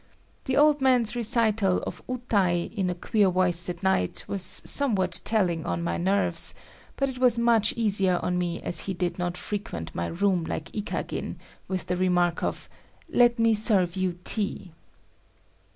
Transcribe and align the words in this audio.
The 0.45 0.57
old 0.57 0.81
man's 0.81 1.15
recital 1.15 1.83
of 1.83 2.01
"utai" 2.07 2.73
in 2.73 2.89
a 2.89 2.95
queer 2.95 3.29
voice 3.29 3.69
at 3.69 3.83
night 3.83 4.25
was 4.27 4.41
somewhat 4.41 5.21
telling 5.23 5.63
on 5.63 5.83
my 5.83 5.99
nerves, 5.99 6.55
but 6.95 7.07
it 7.07 7.19
was 7.19 7.37
much 7.37 7.71
easier 7.73 8.19
on 8.23 8.39
me 8.39 8.59
as 8.63 8.85
he 8.85 8.95
did 8.95 9.19
not 9.19 9.37
frequent 9.37 9.93
my 9.93 10.07
room 10.07 10.43
like 10.43 10.71
Ikagin 10.75 11.35
with 11.67 11.85
the 11.85 11.97
remark 11.97 12.41
of 12.41 12.67
"let 13.11 13.37
me 13.37 13.53
serve 13.53 13.95
you 13.95 14.17
tea." 14.23 14.71